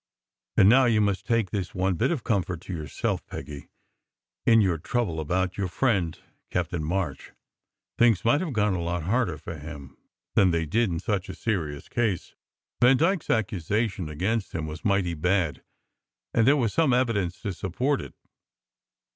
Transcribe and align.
And 0.57 0.67
now 0.67 0.85
you 0.85 0.99
must 0.99 1.27
take 1.27 1.51
this 1.51 1.75
one 1.75 1.93
bit 1.93 2.09
of 2.09 2.23
comfort 2.23 2.59
to 2.61 2.73
yourself, 2.73 3.23
Peggy, 3.27 3.67
in 4.47 4.59
your 4.59 4.79
trouble 4.79 5.19
about 5.19 5.59
your 5.59 5.67
friend 5.67 6.17
Captain 6.49 6.83
March: 6.83 7.33
things 7.99 8.25
might 8.25 8.41
have 8.41 8.51
gone 8.53 8.73
a 8.73 8.81
lot 8.81 9.03
harder 9.03 9.37
for 9.37 9.59
him 9.59 9.95
than 10.33 10.49
they 10.49 10.65
did 10.65 10.89
in 10.89 10.99
such 10.99 11.29
a 11.29 11.35
serious 11.35 11.87
case. 11.87 12.33
Vandyke 12.81 13.21
s 13.21 13.29
accusation 13.29 14.09
against 14.09 14.55
him 14.55 14.65
was 14.65 14.83
mighty 14.83 15.13
bad, 15.13 15.61
and 16.33 16.47
there 16.47 16.57
was 16.57 16.73
some 16.73 16.93
evidence 16.95 17.39
to 17.43 17.53
support 17.53 18.01
it. 18.01 18.15